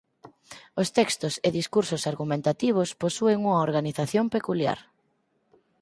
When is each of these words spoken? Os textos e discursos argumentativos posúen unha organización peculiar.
Os 0.81 0.87
textos 0.97 1.33
e 1.47 1.49
discursos 1.59 2.03
argumentativos 2.11 2.89
posúen 3.03 3.39
unha 3.49 3.63
organización 3.67 4.25
peculiar. 4.35 4.79